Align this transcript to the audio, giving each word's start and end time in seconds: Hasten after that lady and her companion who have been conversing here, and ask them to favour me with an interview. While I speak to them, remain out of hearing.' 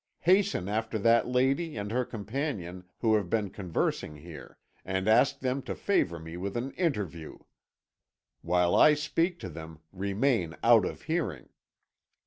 Hasten 0.21 0.67
after 0.67 0.97
that 0.97 1.27
lady 1.27 1.77
and 1.77 1.91
her 1.91 2.03
companion 2.05 2.85
who 3.01 3.13
have 3.13 3.29
been 3.29 3.51
conversing 3.51 4.15
here, 4.15 4.57
and 4.83 5.07
ask 5.07 5.37
them 5.41 5.61
to 5.61 5.75
favour 5.75 6.17
me 6.17 6.37
with 6.37 6.57
an 6.57 6.71
interview. 6.71 7.37
While 8.41 8.73
I 8.75 8.95
speak 8.95 9.37
to 9.41 9.49
them, 9.49 9.77
remain 9.93 10.55
out 10.63 10.85
of 10.85 11.03
hearing.' 11.03 11.49